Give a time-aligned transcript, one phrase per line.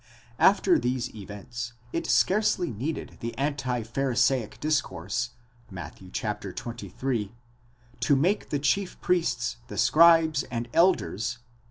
[0.39, 5.35] After these events, it scarcely needed the anti Pharisaic discourse
[5.69, 5.99] Matt.
[5.99, 7.31] xxiii.
[7.99, 11.37] to make the chief priests, the scribes and elders, z.